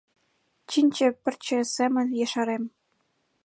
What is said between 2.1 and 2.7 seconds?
ешарем.